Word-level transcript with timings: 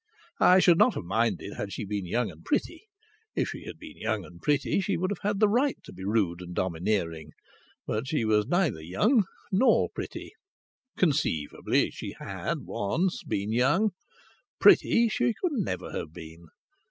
I 0.39 0.57
should 0.57 0.79
not 0.79 0.95
have 0.95 1.03
minded 1.03 1.53
had 1.57 1.71
she 1.71 1.85
been 1.85 2.07
young 2.07 2.31
and 2.31 2.43
pretty. 2.43 2.87
If 3.35 3.49
she 3.49 3.65
had 3.65 3.77
been 3.77 3.97
young 3.97 4.25
and 4.25 4.41
pretty 4.41 4.81
she 4.81 4.97
would 4.97 5.11
have 5.11 5.21
had 5.21 5.39
the 5.39 5.47
right 5.47 5.77
to 5.83 5.93
be 5.93 6.03
rude 6.03 6.41
and 6.41 6.55
domineering. 6.55 7.33
But 7.85 8.07
she 8.07 8.25
was 8.25 8.47
neither 8.47 8.81
young 8.81 9.25
nor 9.51 9.89
pretty. 9.93 10.31
Conceivably 10.97 11.91
she 11.91 12.15
had 12.17 12.61
once 12.61 13.21
been 13.21 13.51
young; 13.51 13.91
pretty 14.59 15.07
she 15.07 15.35
could 15.39 15.51
never 15.51 15.91
have 15.91 16.11
been. 16.13 16.47